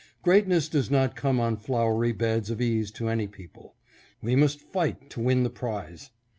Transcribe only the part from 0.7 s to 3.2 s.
not come on flowery beds of ease to